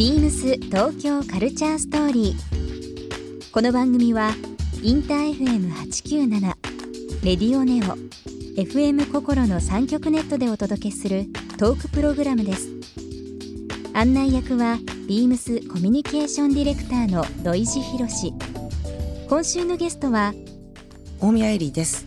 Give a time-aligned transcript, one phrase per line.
[0.00, 3.52] ビームス東京カルチャーストーリー。
[3.52, 4.30] この番組は
[4.82, 6.40] インター FM897
[7.22, 7.98] レディオネオ
[8.58, 11.26] FM 心の三極ネットでお届けする
[11.58, 12.70] トークプログラムです。
[13.92, 18.32] 案内役はビームスコミュニケーションディレクターの土井博志。
[19.28, 20.32] 今週のゲストは
[21.20, 22.06] 大宮エリーです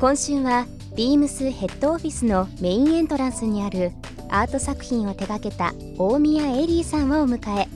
[0.00, 3.90] 今週はビームスヘッドオフィスのメインエントランスにある
[4.34, 7.68] アート作品を手掛けた大宮エリーさんをお迎え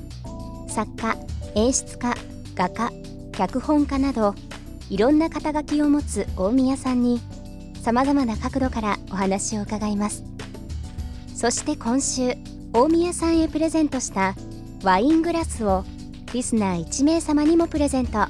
[0.71, 1.15] 作家
[1.55, 2.15] 演出家
[2.55, 2.91] 画家
[3.33, 4.35] 脚本家など
[4.89, 7.21] いろんな肩書きを持つ大宮さんに
[7.83, 10.25] さまざまな角度からお話を伺います。
[11.35, 12.33] そして今週
[12.73, 14.35] 大宮さんへプレゼントした
[14.83, 15.85] ワイングラスを
[16.33, 18.27] リスナー1名様にもプレゼント。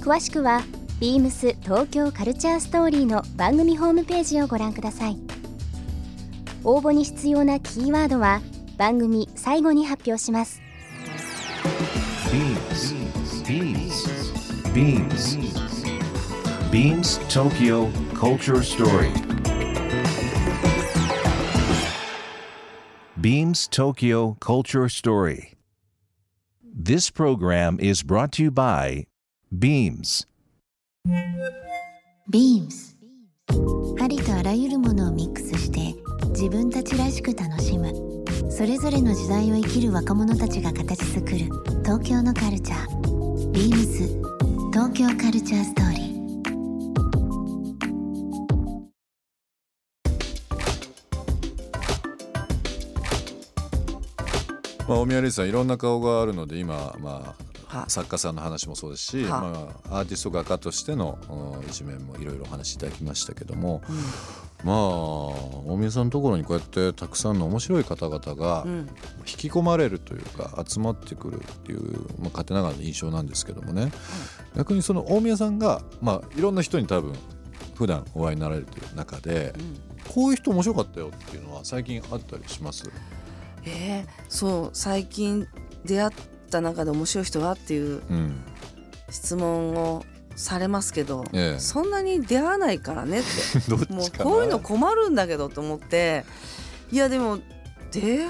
[0.00, 0.62] 詳しくは
[1.00, 5.23] beams 東京カルチャーストーリーの番組ホームページをご覧ください。
[6.64, 8.40] 応募に必要なキーワードは
[8.76, 10.60] 番組最後に発表します
[13.44, 13.94] Beams.
[14.72, 15.36] Beams.
[16.72, 19.12] Beams Tokyo Culture Story.
[23.20, 25.52] Beams Tokyo Culture Story.
[26.62, 29.06] This program is brought to you by
[29.56, 30.26] Beams.
[32.30, 32.96] Beams
[34.00, 35.63] ありとあらゆるものをミックスして
[36.44, 37.90] 自分たちらしく楽しむ。
[38.50, 41.38] それぞれの時代を生きる若者たちが形作る。
[41.82, 43.50] 東京のカルチャー。
[43.52, 46.04] Beams 東京カルチャーストーリー。
[54.86, 57.34] まあ、大宮レイさんいろんな顔があるので今、ま
[57.70, 57.88] あ、は。
[57.88, 59.40] 作家さんの話もそうですし、は。
[59.40, 63.80] まあ、アーティスト画家としてのうん一面もいろいろお話しいただきましたけども、
[64.64, 68.88] まあ大宮さんのところにこうやってたくさんの面白い方々がうん。
[69.26, 71.80] 引き込まれるというか集まってくるっていう、
[72.18, 73.90] まあ、勝手ながらの印象なんですけどもね、
[74.54, 77.14] 逆にその大宮さんが、まあ、いろんな人に多分
[77.74, 79.54] 普段お会いになられてる中で、
[80.14, 82.90] こういう人面白かったよっていうのは最近あったりします？
[83.64, 85.46] えー、そう最近
[85.86, 86.10] 出会っ
[86.50, 88.42] た中で面白い人はっていううん。
[89.10, 90.04] 質問を
[90.36, 91.60] されますけど、ええ。
[91.60, 93.74] そんなに出会わないからねって。
[93.92, 96.24] もうこういうの困るんだけどと思って。
[96.90, 97.38] いやでも
[97.90, 98.28] 出会う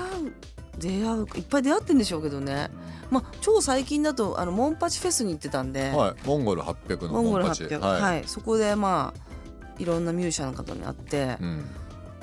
[0.78, 2.70] 出会ういっぱい出会ってんでしょうけどね。
[3.10, 7.64] まあ超最近だとあのモンパチフェスに行ってたんで、はい、モンゴル800のモンパチ。
[7.64, 8.00] 800はい。
[8.00, 9.34] はい、そこでまあ
[9.78, 11.64] いろんなミュージシャンの方に会って、うん。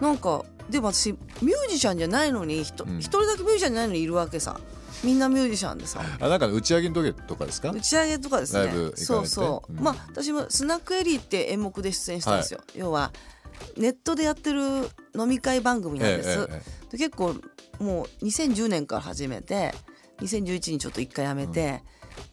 [0.01, 2.99] なんかでも私ミュージシャンじゃないのにひとうん。
[2.99, 4.59] 一人だけミュージシャンじゃないのにいるわけさ
[5.03, 6.01] みんなミュージシャンでさ。
[6.19, 7.71] あなんか打ち上げの時とかですか？
[7.71, 8.65] 打ち上げとかですね。
[8.65, 9.05] ライブ行かれて？
[9.05, 9.83] そうそう、うん。
[9.83, 13.11] まあ私もスナックエリーって演目で出演したんですよ、要は
[13.77, 14.61] ネットでやってる
[15.15, 17.35] 飲み会番組なんです、えええで結構
[17.79, 19.73] もう2010年から始めて
[20.19, 21.81] 2011にちょっと一回やめて、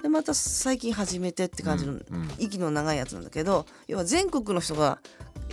[0.02, 2.30] でまた最近始めてって感じのうんうん。
[2.38, 4.98] 息の長いやつなんだけど要は全国の人が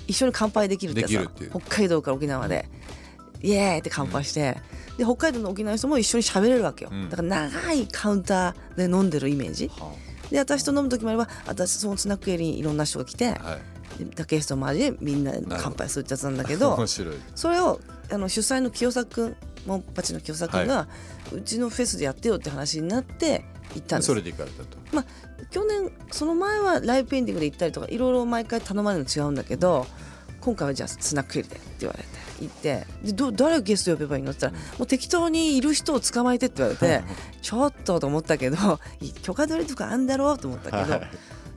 [0.08, 2.68] 一緒に乾杯できるってやつ北海道から沖縄で、
[3.46, 4.58] イエーイって乾杯して、
[4.98, 7.10] で北海道の沖縄の人も一緒に喋れるわけよ、うん。
[7.10, 9.70] だから長いカウンターで飲んでるイメージ。
[9.70, 9.94] は
[10.32, 13.60] で私と飲む時もあれば私そのスナックエリーにいろんな人が来て、あはい。
[14.04, 17.16] でゲスト周りでみんなで乾杯するってやつなんだけど面白い。
[17.36, 17.80] それを
[18.12, 19.36] あの主催の清作君
[19.66, 20.88] モンパチの清作君が、
[21.32, 24.08] うちのフェスでやってよって話になって行ったんです。
[24.08, 24.78] それで行かれたと。
[24.92, 25.06] まあ、
[25.50, 29.88] 去年その前はライブペインティングで行ったりとかいろいろ毎回頼まれるの違うんだけど
[30.46, 37.04] 今回はじゃあスナックエリでって言われて行ってでど誰ゲスト呼べばいいのって言ったら、もう適当にいる人を捕まえてって言われて
[37.42, 38.58] ちょっとと思ったけど
[39.02, 41.10] い許可取りとかあんだろうと思ったけど、はい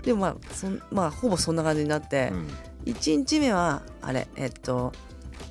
[0.02, 2.48] でもまあそんまあほぼそんな感じになって、うん。
[2.86, 4.92] 1日目はあれえっと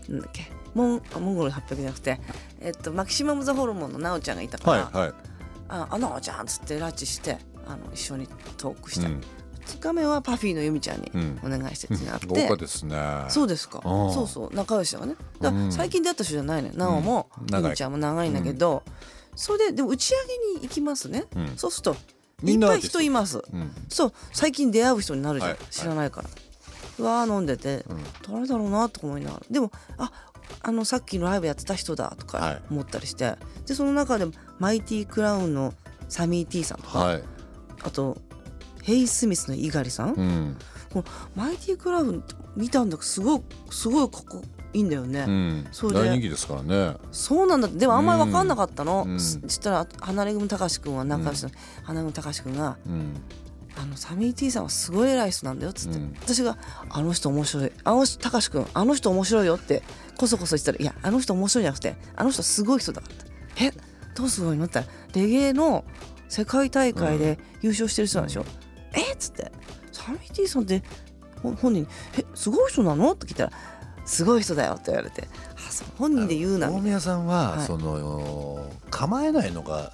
[0.09, 2.19] なんだっけモンあモンゴル800じゃなくて、
[2.61, 5.13] えっと、マキシマム・ザ・ホルモンの奈緒ちゃんがいたから「はいはい。
[5.69, 7.37] ああ奈緒ちゃん」っつって拉致して
[7.67, 8.27] あの一緒に
[8.57, 9.07] トークした。
[9.07, 9.21] り、うん
[9.67, 11.39] 2日目はパフィーの由美ちゃんにうん。
[11.43, 12.97] お願いしてってなって、豪華ですね。
[13.29, 13.81] そうですか。
[13.83, 15.17] あーそうそう仲良しだからね
[15.67, 16.73] だ最近出会った人じゃないのよ。
[16.75, 18.83] 奈緒も由美ちゃんも長いんだけど、
[19.35, 21.57] それででも打ち上げに行きますね、うん。
[21.57, 21.95] そうすると
[22.43, 23.43] いっぱい人います。
[23.51, 23.71] うん。
[23.89, 26.29] そう最近出会う人になるじゃん、はい知らないから、
[26.99, 28.03] うわー飲んでて、うん。
[28.33, 29.45] 誰だろうなとか思いながら。
[29.49, 30.11] でもあ
[30.61, 32.61] あのさっきのライブやってた人だとかはい。
[32.71, 33.35] 思ったりして、
[33.65, 35.73] でその中でもマイティクラウンの
[36.07, 37.23] サミー T さんとか、はい。
[37.83, 38.17] あと
[38.87, 40.57] ヘイ・スミスの猪狩さん、うん。
[40.93, 41.05] この
[41.35, 42.23] マイティクラウン
[42.55, 44.41] 見たんだけどすごいすごいここ
[44.71, 45.67] いいんだよね、うん。
[45.73, 46.95] そ大人気ですからね。
[47.11, 47.67] そうなんだ。
[47.67, 49.19] でもあんまり分かんなかったの、うん。
[49.19, 51.51] そしたら花根組隆君は仲良しの、
[51.83, 53.21] 花組隆君がうん。
[53.75, 56.15] あのサミー T さんはすごい偉い人なんだよっつって、うん。
[56.21, 56.57] 私が
[56.89, 59.83] 「あの人面白いあの人高志くんあの人面白いよ」って
[60.15, 63.65] こそこそ言ってたら「いやあの人面白いじゃなくてあの人すごい人だ」って。
[63.65, 63.71] え
[64.15, 65.83] どうすごいのって言ったらレゲエの
[66.29, 68.66] 世界大会で優勝してる人なんでしょ、え
[69.17, 69.51] っつって。
[69.91, 70.83] サミーティさんって
[71.41, 71.87] ほ本人に
[72.17, 73.51] 「えすごい人なの?」って聞いたら
[74.05, 75.27] 「すごい人だよ」って言われて
[75.57, 77.65] 「あそう本人で言うな」大宮さんは、はい。
[77.65, 79.91] その構えないのが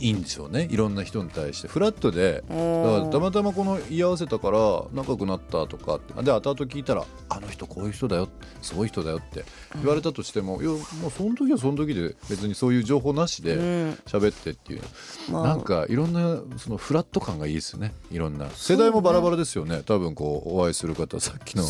[0.00, 0.66] いいんでしょうね。
[0.70, 1.68] いろんな人に対して。
[1.68, 4.58] フラットでだからたまたまこの居合わせたから
[4.92, 6.14] 仲良くなったとかって。
[6.22, 8.28] で後々聞いたら「あの人こういう人だよ。
[8.62, 9.44] すごい人だよ」って。
[9.76, 10.80] 言われたとしても、いやもう
[11.10, 13.90] その時はその時で別にそういう情報なしでうん。
[14.06, 14.82] 喋ってっていう、
[15.30, 15.46] まあ。
[15.48, 17.94] なんかいろんなそのフラット感がいいですよね。
[18.10, 18.50] いろんな。
[18.50, 19.82] 世代もバラバラですよね。
[19.84, 21.62] 多分こうお会いする方さっきの。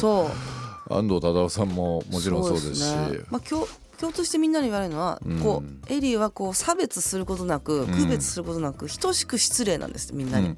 [0.88, 2.80] 安藤忠雄さんももちろんそうですし。
[2.80, 3.20] ね。
[3.30, 3.66] まあ、共
[4.00, 5.40] 共通してみんなに言われるのは、うん。
[5.40, 10.56] こうエリーはこう差別することなく区別することなく等しく失礼なんですみんなに、うん。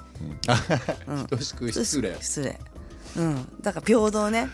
[1.09, 1.19] うん。
[1.21, 1.27] うん。
[1.27, 2.17] 等しく失礼。
[2.21, 2.61] 失礼。
[3.17, 3.49] うん。
[3.61, 4.49] だから平等ね。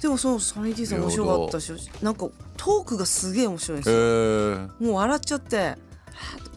[0.00, 4.84] でもそのサニー T さん面白かったしなんかトークがすげえ面白いんですへよ、ー。
[4.84, 5.76] もう笑っちゃってはあ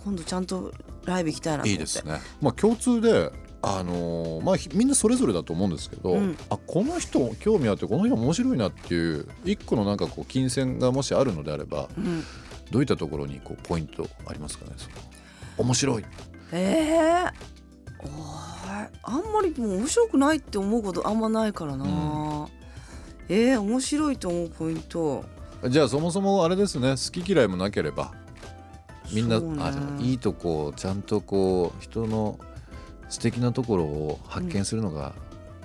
[0.04, 0.74] 今度ちゃんと
[1.04, 1.72] ライブ行きたいなと思って。
[1.72, 2.20] いいですね。
[2.42, 3.32] まあ共通で。
[3.66, 6.38] あのーまあひみんなそれぞれだと思うんですけど、うん。
[6.50, 12.24] あこの人興味あってこの人面白いなっていう一個のなんかこう金銭がもしあるのであればうん。
[12.72, 14.72] どういったところにこうポイントありますかね？
[14.78, 14.96] その
[15.58, 16.06] 面白い。
[16.52, 17.32] えーい
[19.04, 22.48] あんまりもう面白くないって思うことあんまないからな、
[23.30, 25.24] ええ面白いと思うポイント。
[25.70, 26.92] じゃあそもそもあれですね。
[26.92, 28.14] 好き嫌いもなければ
[29.12, 29.56] みんな、ね。
[29.60, 32.38] あいいとこをちゃんとこう人の
[33.10, 35.14] 素敵なところを発見するのが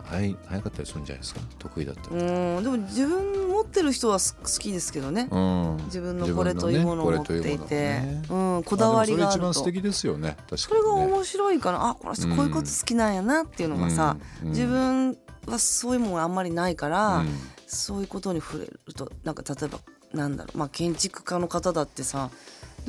[0.05, 1.41] 早い早かったりするんじゃないですか？
[1.59, 5.77] 得意だったうり、んでも自分持ってる人はす好きですけどね、うん。
[5.85, 9.41] 自分のこれというものを持っていて、うん、こだわりがあると。
[9.41, 10.37] それ一番素敵ですよね。
[10.49, 14.49] 確それがかに、ね、面白いからあこの人こういうこと好きなんやなっていうのがさ、うん。
[14.49, 14.53] うん。
[14.53, 15.17] 自分
[15.47, 17.29] はそういうものがあんまりないから、うん。
[17.67, 19.79] そういうことに触れるとなんか例えば
[20.13, 20.59] なんだろう。
[20.59, 22.31] まあ建築家の方だってさ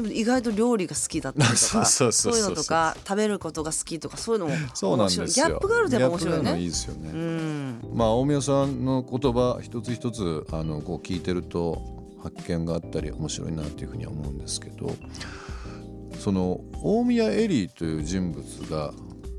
[0.01, 5.25] でも意外と料理が好きだったりとかそういうのとか食べることが好きとかそういうのもそうなんですよ。
[5.25, 6.69] ギャップがあるとやっぱ面白いよギャップがあるのいいね。
[6.69, 7.81] ですよね、うん。
[7.93, 11.81] まあ大宮さんの言葉一つ一つあのこう聞いてると
[12.23, 14.95] 発見があったり面白いなっていうふうには思うんですけど
[16.19, 18.93] その大宮エリーという人物が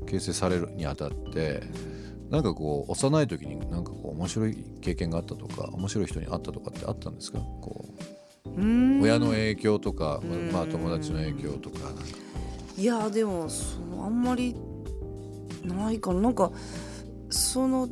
[0.05, 1.63] 形成されるにあたって
[2.29, 7.39] なんかこう幼い時になんかこう面白い経験があったとか面白い人に会ったとかってあったんですか？
[7.39, 8.12] こうんう
[8.57, 10.51] 親の影響とか、うん。
[10.51, 11.91] まあ、友達の影響とか。
[12.75, 14.55] いやでもそのあんまり
[15.63, 16.21] ないかな。
[16.21, 16.51] なんか
[17.29, 17.87] その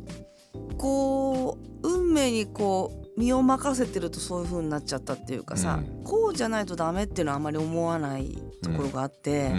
[0.76, 6.04] こう運命にこう身を任せてるとそういう風になっちゃったっていうかさ、うん。
[6.04, 9.52] こうじゃないとダメっていうのはあんまり思わないところがあって、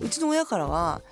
[0.00, 0.08] ううん。
[0.08, 1.02] ちの親からは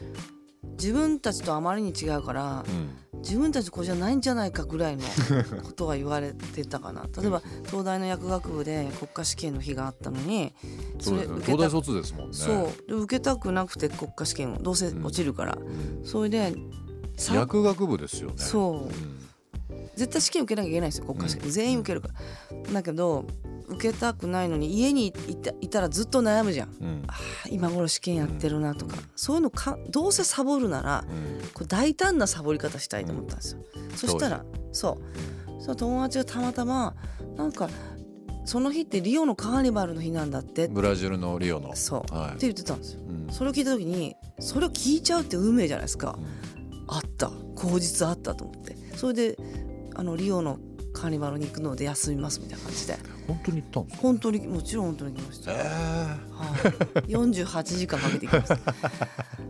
[0.79, 5.03] 自分たちとあまりに違うからうん自分たちこうじゃないんじゃないかぐらいの
[5.65, 7.09] ことは言われてたかな。
[7.21, 10.55] 例えば東大の薬学部で国家試験の日があったのに
[11.01, 11.35] そうですね。
[11.39, 12.37] 受けた東大卒ですもんね。
[12.37, 12.89] そう。
[12.89, 16.07] で受けたくなくて国家試験をどうせ落ちるから、うん。
[16.07, 16.55] それで
[17.17, 18.35] さ薬学部ですよね。
[18.37, 18.85] そう。
[18.85, 19.27] うん
[19.97, 22.73] 絶対試験受けなきゃいけないんですよ国家試験、全員受けるから。
[22.73, 23.25] だけど
[23.69, 26.69] 受けたくないのに家にいたいたらずっと悩むじゃん。
[26.81, 27.03] うん。
[27.09, 31.49] あー今頃試験やってるなとか、そういうのかどうせサボるならうん。
[31.49, 33.61] こう大胆なサボり方したいと思ったんですよ、
[33.97, 35.53] そしたらそう。
[35.59, 36.95] そしたら友達がたまたま
[37.37, 37.69] なんか
[38.45, 40.69] その日ってリオのカーニバルの日なんだって。
[40.69, 41.75] ブラジルのリオの。
[41.75, 42.29] そう、はい。
[42.29, 43.01] って言ってたんですよ。
[43.09, 43.33] うん。
[43.33, 46.85] それを聞いた時にそれを聞いちゃうって運命じゃないですか、うん。
[46.87, 47.33] あった。
[47.57, 48.77] 口実あったと思って。
[48.95, 49.37] それで
[49.97, 50.59] あのリオの
[50.93, 52.97] カーニバルに行くので休みますみたいな感じで。
[53.27, 54.03] 本当に行ったんですか？
[54.03, 56.17] 本当にもちろん本当に行きました、えは
[57.07, 58.75] い、48時間かけて行きました。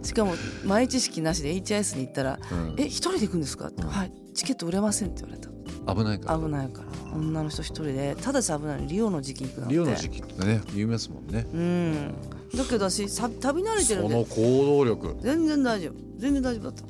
[0.02, 0.34] しかも
[0.64, 3.88] 前知識なしで HIS に行ったらえうん「え一人で行くんですか?」ってうん。
[3.88, 4.12] はい。
[4.34, 5.50] チケット売れません」って言われた。
[5.94, 6.38] 危ないから。
[6.38, 7.12] 危ないから。
[7.14, 8.16] 女の人一人で。
[8.20, 9.74] ただし危ないのリオの時期に行くなんて。
[9.74, 11.46] リオの時期ってね有名ですもんね。
[11.52, 12.14] うん。
[12.56, 14.14] だけど私さ旅慣れてるんで。
[14.14, 15.16] その行動力。
[15.20, 15.92] 全然大丈夫。
[16.18, 16.84] 全然大丈夫だった。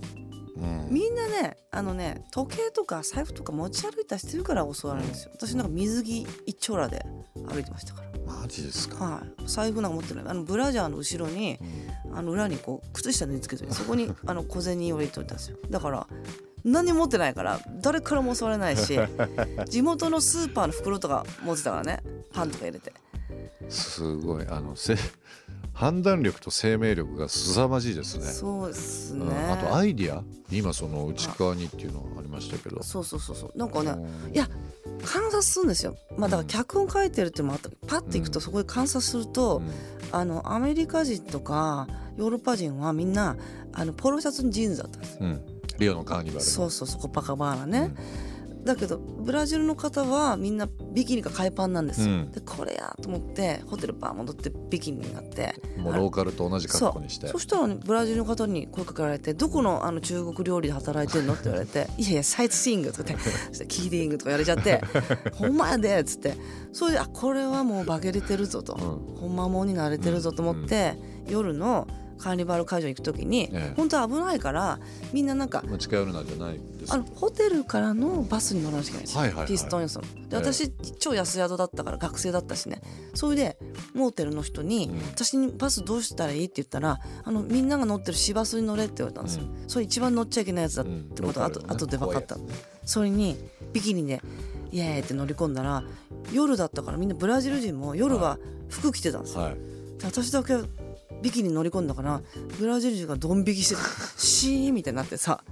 [0.60, 0.94] うん。
[0.94, 5.30] みんなねあのね時計とか財布とか持ち歩いたりしてるから襲われるんですよ。
[5.34, 7.04] 私なんか水着一丁羅で
[7.48, 8.06] 歩いてましたから。
[8.26, 9.04] マジですか？
[9.04, 9.46] はい。
[9.46, 10.24] 財布なんか持ってない。
[10.26, 11.58] あのブラジャーの後ろに
[12.14, 15.58] あの裏にこう靴下縫い付けてそこに あの小銭を入れておいたんですよ。
[15.70, 16.06] だから
[16.64, 18.98] 何も持ってないから誰からも襲われないし
[19.68, 22.02] 地元のスーパーの袋とか持ってたからね。
[22.32, 22.92] パンとか入れて。
[23.68, 24.46] すごい。
[24.48, 24.96] あのせ
[25.76, 28.24] 判断力と生命力が凄まじいですね。
[28.24, 29.52] そうですね、うん。
[29.52, 30.24] あとアイディア。
[30.50, 32.82] 今その内側にっていうのがありましたけど。
[32.82, 33.58] そうそうそうそう。
[33.58, 34.34] なんかねうん。
[34.34, 34.48] いや
[35.04, 35.94] 観察するんですよ。
[36.16, 40.16] まあだから脚本書いてるってもあったパッていくとそこで観察すると、うん。
[40.18, 43.36] あのアメリカ人とかヨーロッパ人はみんな
[43.74, 45.18] あのポロシャツにジーンズだったんですよ。
[45.20, 45.42] うん。
[45.78, 46.40] リオのカーニバルの。
[46.40, 47.02] そうそうそう。
[47.02, 47.94] コパカバーナね、
[48.66, 52.30] だけどブラジルの方はみんなビキニか海パンなんですよ、うん。
[52.32, 55.54] でこれやと思ってホテルバー戻ってビキニになって。
[55.76, 57.28] もうローカルと同じ格好にして。
[57.28, 64.82] そしたら、ね、ブラジルの方に声かけられて「どこのあの中国料理で働いてるの?」って言われて「いやいやサイトシーイング」とか言ってキーディング」とか言われちゃって
[65.34, 66.36] 「ほんまやで」っつって。
[66.72, 70.94] それであこれはもう化けれてるぞと、うほんまもんになれてるぞと思って、
[71.26, 73.74] 夜のカーニバル会場に行く時に、ええ。
[73.76, 74.78] 本当は危ないから
[75.12, 76.92] みんななんかまあ近寄るなじゃないです。
[76.92, 79.46] あのホテルからのバスに乗らなきゃいけないんですよ、はいはいはい。
[79.48, 80.36] ピストン予想でええ。
[80.36, 82.80] 私、超安宿だったから学生だったしね。
[83.14, 83.58] それで
[83.94, 92.36] モーテルの人に、うん私にバスどうしたらいい?」って言ったらあのみんなが乗ってる市バスに乗れって言われたんですよ、うそれ一番乗っちゃいけないやつだってことが後,、うんね後で分かった。
[92.84, 93.36] それに
[93.72, 94.22] ビキニで
[94.70, 95.82] イエーイって乗り込んだら
[96.32, 99.54] 夜だったからみんなブラジル人も夜は服着てたんですよ、はい。
[99.54, 99.60] で
[100.04, 100.54] 私だけ
[101.22, 102.20] ビキニに乗り込んだから
[102.58, 103.80] ブラジル人がドン引きしてて
[104.16, 105.42] シーンみたいになってさ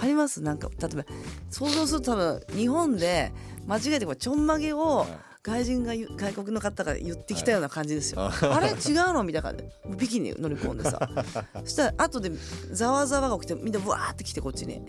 [0.00, 0.40] あります？
[0.42, 1.04] なんか例えば
[1.50, 3.32] 想像すると多分日本で
[3.66, 5.06] 間違えてこうちょんまげを
[5.42, 8.20] 外人が外国の方が言ってきたような感じですよ。
[8.20, 8.32] はい。
[8.50, 8.68] あれ？
[8.68, 9.24] 違うの？
[9.24, 9.64] みたいな感じ。
[9.96, 11.00] ビキニに乗り込んでさ。
[11.64, 12.30] そしたら後で
[12.72, 14.82] ざわざわが起きてみんなわーって来てこっちに。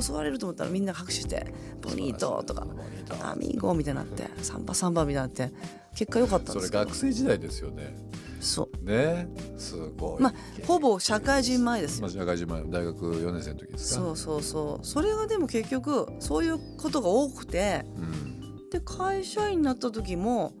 [0.00, 5.54] 襲われると思ったらみんな拍手して「ボニート」とかボニー「トアミーゴ」みたいになって「サンバサンバ」みたいになって
[5.94, 6.84] 結果良かったんそれですけど。
[6.86, 7.94] 学生時代ですよね
[8.40, 8.84] そう。
[8.84, 9.28] ね。
[9.56, 10.22] すごい。
[10.22, 10.34] まあ
[10.66, 12.02] ほぼ社会人前ですよ。
[12.02, 14.00] まあ社会人前大学4年生の時ですか？
[14.00, 14.86] そうそうそう。
[14.86, 18.68] それがでも結局そういうことが多くてうん。
[18.70, 20.52] で会社員になった時も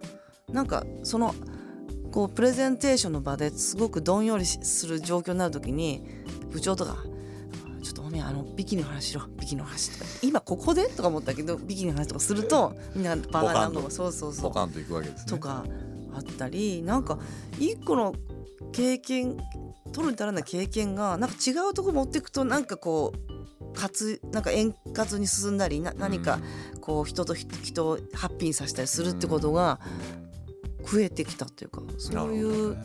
[0.52, 1.34] なんかその
[2.12, 6.02] こうプレゼンテーションの場ですごくどんよりしする状況になる時に
[6.50, 6.98] 部長とか
[7.82, 9.22] 「ちょっとおめえあのビキニの話しろ。
[9.38, 14.42] ビキニの話」とか「今ここで?」とか思ったけどビキニの話とかするとみんなバカなのそうそうそう。
[14.44, 15.26] ポカンといくわけですね。
[15.26, 15.64] とか
[16.16, 17.18] あったりなんか
[17.58, 18.14] 一個の
[18.72, 19.36] 経験
[19.92, 26.38] 取るに足らない経験がなんか違うとこ持っていくとなんかこうかつなんか円滑に進んだりな何か
[26.80, 29.80] こう人と人人をハッピーにさせたりするってことが
[30.90, 32.76] 増えてきたっていうかそういう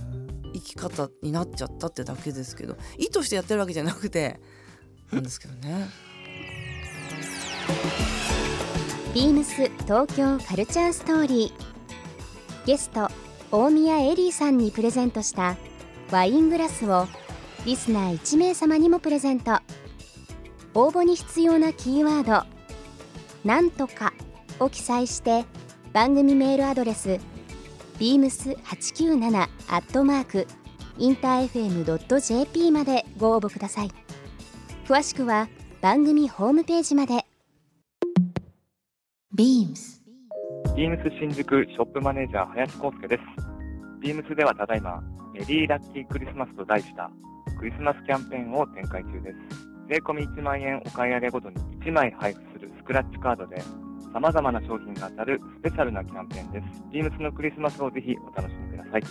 [0.53, 4.39] 生き方になっちゃったってだけですけど意図してやってるわけじゃなくて
[5.11, 5.89] なんですけどね。
[9.13, 11.70] ビームス東京カルチャーストーリー
[12.65, 13.09] ゲスト
[13.51, 15.57] 大宮エリーさんにプレゼントした
[16.11, 17.07] ワイングラスを
[17.65, 19.59] リスナー1名様にもプレゼント。
[20.73, 22.47] 応募に必要なキーワード
[23.43, 24.13] 「なんとか」
[24.59, 25.43] を記載して
[25.91, 27.19] 番組メールアドレス
[27.99, 30.47] beams897 アットマーク
[30.97, 33.91] インター FM.jp までご応募ください。
[34.87, 35.49] 詳しくは
[35.81, 37.20] 番組ホームページまで。
[40.73, 43.23] ビームス新宿ショップマネージャー林康介です。
[43.99, 47.11] ビームスではただいま、メリーラッキークリスマスと題した
[47.59, 49.37] クリスマスキャンペーンを展開中です。
[49.89, 53.61] 税込み1万円お買い上げごとに1枚配布するスクラッチカードで、
[54.13, 56.65] 様々な商品が当たるスペシャルなキャンペーンです。
[56.93, 59.01] ビームスのクリスマスをぜひお楽しみください。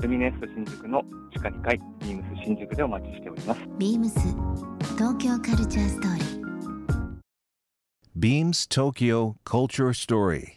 [0.00, 3.60] ルミネスト新宿の地下2階、ビームス新宿でお待ちしております。
[3.78, 4.08] BEAMS
[4.96, 6.46] 東京カルチャーストーリー
[8.18, 10.56] Beams Tokyo Culture Story.